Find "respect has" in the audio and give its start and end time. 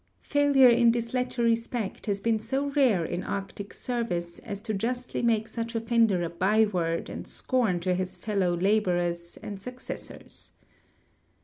1.43-2.19